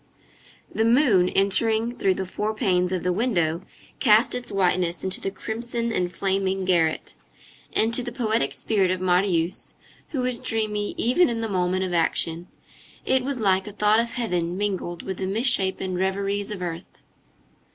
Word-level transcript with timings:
The 0.73 0.83
moon, 0.83 1.29
entering 1.29 1.95
through 1.95 2.15
the 2.15 2.25
four 2.25 2.55
panes 2.55 2.91
of 2.91 3.03
the 3.03 3.13
window, 3.13 3.61
cast 3.99 4.33
its 4.33 4.51
whiteness 4.51 5.03
into 5.03 5.21
the 5.21 5.29
crimson 5.29 5.93
and 5.93 6.11
flaming 6.11 6.65
garret; 6.65 7.13
and 7.73 7.93
to 7.93 8.01
the 8.01 8.11
poetic 8.11 8.51
spirit 8.55 8.89
of 8.89 8.99
Marius, 8.99 9.75
who 10.09 10.21
was 10.21 10.39
dreamy 10.39 10.95
even 10.97 11.29
in 11.29 11.41
the 11.41 11.47
moment 11.47 11.83
of 11.83 11.93
action, 11.93 12.47
it 13.05 13.23
was 13.23 13.39
like 13.39 13.67
a 13.67 13.71
thought 13.71 13.99
of 13.99 14.13
heaven 14.13 14.57
mingled 14.57 15.03
with 15.03 15.17
the 15.17 15.27
misshapen 15.27 15.93
reveries 15.95 16.49
of 16.49 16.63
earth. 16.63 17.03